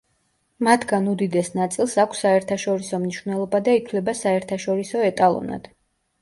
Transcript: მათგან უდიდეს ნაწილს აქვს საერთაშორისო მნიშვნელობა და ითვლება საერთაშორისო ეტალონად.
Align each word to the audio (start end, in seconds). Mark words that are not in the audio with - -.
მათგან 0.67 1.09
უდიდეს 1.11 1.51
ნაწილს 1.57 1.93
აქვს 2.03 2.21
საერთაშორისო 2.25 3.01
მნიშვნელობა 3.03 3.61
და 3.69 3.77
ითვლება 3.81 4.17
საერთაშორისო 4.23 5.05
ეტალონად. 5.13 5.71